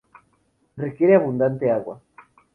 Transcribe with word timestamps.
Requiere 0.77 1.15
abundante 1.15 1.69
agua. 1.69 2.01